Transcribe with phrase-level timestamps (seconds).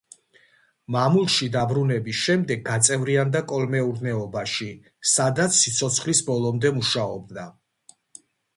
[0.93, 4.69] მამულში დაბრუნების შემდეგ გაწევრიანდა კოლმეურნეობაში,
[5.13, 7.49] სადაც სიცოცხლის ბოლომდე მუშაობდა.